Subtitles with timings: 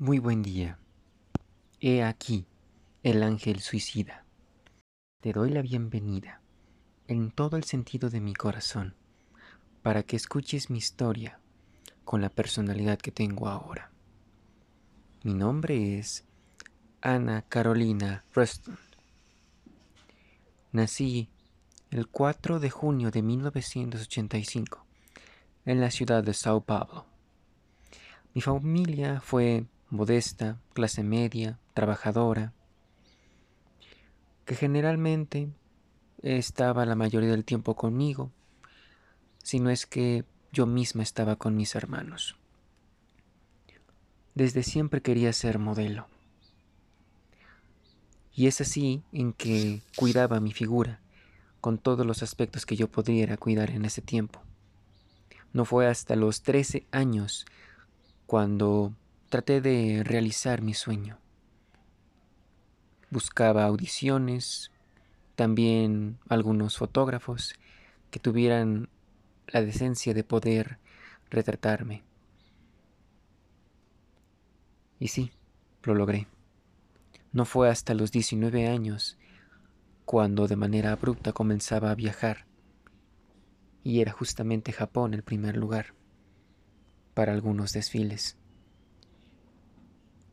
[0.00, 0.78] Muy buen día.
[1.80, 2.46] He aquí
[3.02, 4.24] el ángel suicida.
[5.20, 6.40] Te doy la bienvenida
[7.08, 8.94] en todo el sentido de mi corazón
[9.82, 11.40] para que escuches mi historia
[12.04, 13.90] con la personalidad que tengo ahora.
[15.24, 16.24] Mi nombre es
[17.00, 18.78] Ana Carolina Ruston.
[20.70, 21.28] Nací
[21.90, 24.86] el 4 de junio de 1985
[25.64, 27.04] en la ciudad de Sao Paulo.
[28.32, 32.52] Mi familia fue modesta, clase media, trabajadora,
[34.44, 35.48] que generalmente
[36.22, 38.30] estaba la mayoría del tiempo conmigo,
[39.42, 42.36] si no es que yo misma estaba con mis hermanos.
[44.34, 46.06] Desde siempre quería ser modelo.
[48.34, 51.00] Y es así en que cuidaba mi figura,
[51.60, 54.40] con todos los aspectos que yo pudiera cuidar en ese tiempo.
[55.52, 57.46] No fue hasta los 13 años
[58.26, 58.92] cuando
[59.28, 61.18] traté de realizar mi sueño.
[63.10, 64.70] Buscaba audiciones,
[65.34, 67.54] también algunos fotógrafos
[68.10, 68.88] que tuvieran
[69.46, 70.78] la decencia de poder
[71.30, 72.04] retratarme.
[74.98, 75.30] Y sí,
[75.82, 76.26] lo logré.
[77.32, 79.18] No fue hasta los 19 años
[80.06, 82.46] cuando de manera abrupta comenzaba a viajar.
[83.84, 85.94] Y era justamente Japón el primer lugar
[87.14, 88.37] para algunos desfiles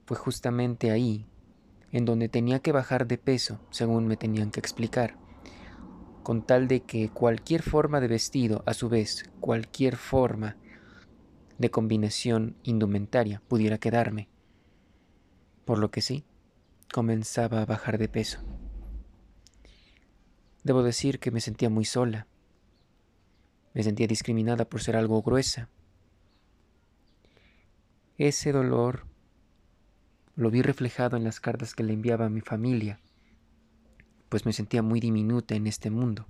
[0.05, 1.27] fue justamente ahí
[1.91, 5.17] en donde tenía que bajar de peso, según me tenían que explicar,
[6.23, 10.57] con tal de que cualquier forma de vestido, a su vez, cualquier forma
[11.57, 14.27] de combinación indumentaria pudiera quedarme.
[15.63, 16.25] Por lo que sí,
[16.93, 18.39] comenzaba a bajar de peso.
[20.63, 22.27] Debo decir que me sentía muy sola.
[23.73, 25.69] Me sentía discriminada por ser algo gruesa.
[28.17, 29.05] Ese dolor
[30.35, 32.99] lo vi reflejado en las cartas que le enviaba a mi familia,
[34.29, 36.27] pues me sentía muy diminuta en este mundo.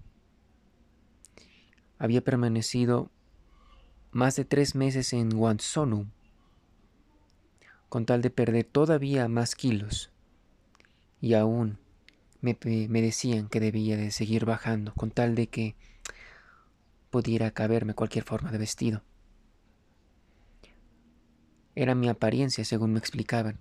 [1.98, 3.10] Había permanecido
[4.12, 6.06] más de tres meses en Wansonu,
[7.90, 10.12] con tal de perder todavía más kilos,
[11.20, 11.80] y aún
[12.42, 15.76] me, me decían que debía de seguir bajando, con tal de que
[17.10, 19.02] pudiera caberme cualquier forma de vestido.
[21.74, 23.60] Era mi apariencia, según me explicaban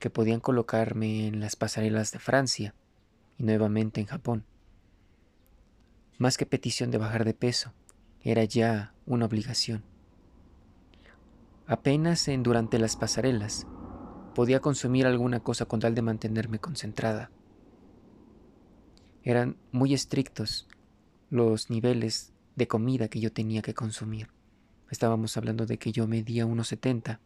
[0.00, 2.74] que podían colocarme en las pasarelas de Francia
[3.38, 4.44] y nuevamente en Japón.
[6.18, 7.72] Más que petición de bajar de peso,
[8.22, 9.84] era ya una obligación.
[11.66, 13.66] Apenas en durante las pasarelas
[14.34, 17.30] podía consumir alguna cosa con tal de mantenerme concentrada.
[19.22, 20.66] Eran muy estrictos
[21.28, 24.28] los niveles de comida que yo tenía que consumir.
[24.90, 27.20] Estábamos hablando de que yo medía unos 70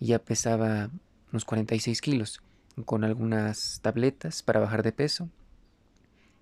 [0.00, 0.90] y ya pesaba
[1.32, 2.42] unos 46 kilos,
[2.84, 5.28] con algunas tabletas para bajar de peso.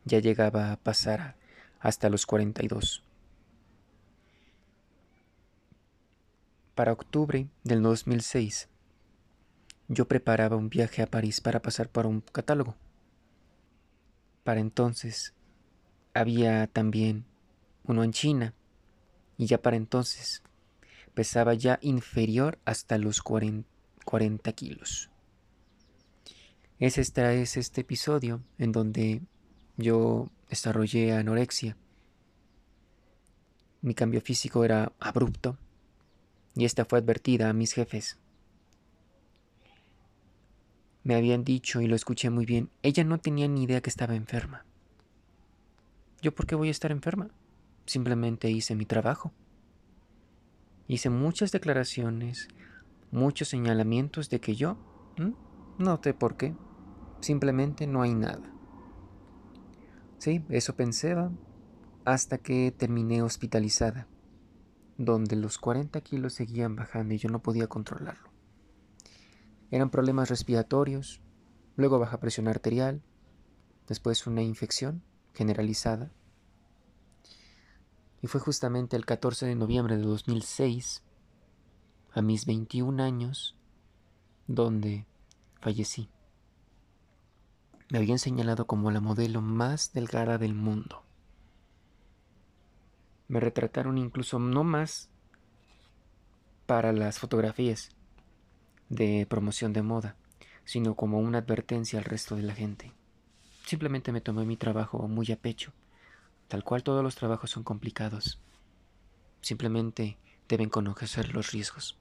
[0.05, 1.37] Ya llegaba a pasar
[1.81, 3.03] hasta los 42.
[6.75, 8.69] Para octubre del 2006,
[9.89, 12.77] yo preparaba un viaje a París para pasar por un catálogo.
[14.45, 15.33] Para entonces
[16.13, 17.25] había también
[17.85, 18.55] uno en China
[19.39, 20.43] y ya para entonces
[21.15, 23.76] pesaba ya inferior hasta los 40
[24.07, 25.11] 40 kilos.
[26.79, 29.21] Es este, es este episodio en donde
[29.77, 31.77] yo desarrollé anorexia.
[33.83, 35.59] Mi cambio físico era abrupto
[36.55, 38.19] y esta fue advertida a mis jefes.
[41.03, 44.15] Me habían dicho, y lo escuché muy bien, ella no tenía ni idea que estaba
[44.15, 44.65] enferma.
[46.23, 47.29] ¿Yo por qué voy a estar enferma?
[47.87, 49.33] Simplemente hice mi trabajo.
[50.89, 52.49] Hice muchas declaraciones,
[53.11, 54.77] muchos señalamientos de que yo
[55.79, 56.55] no sé por qué,
[57.21, 58.53] simplemente no hay nada.
[60.19, 61.31] Sí, eso pensaba
[62.05, 64.07] hasta que terminé hospitalizada,
[64.97, 68.31] donde los 40 kilos seguían bajando y yo no podía controlarlo.
[69.71, 71.21] Eran problemas respiratorios,
[71.77, 73.03] luego baja presión arterial,
[73.87, 75.03] después una infección
[75.35, 76.11] generalizada.
[78.23, 81.03] Y fue justamente el 14 de noviembre de 2006
[82.17, 83.55] a mis 21 años,
[84.47, 85.05] donde
[85.61, 86.09] fallecí.
[87.91, 91.03] Me habían señalado como la modelo más delgada del mundo.
[93.29, 95.11] Me retrataron incluso no más
[96.65, 97.91] para las fotografías
[98.89, 100.17] de promoción de moda,
[100.65, 102.95] sino como una advertencia al resto de la gente.
[103.67, 105.75] Simplemente me tomé mi trabajo muy a pecho,
[106.49, 108.41] tal cual todos los trabajos son complicados.
[109.43, 110.17] Simplemente
[110.49, 111.99] deben conocer los riesgos.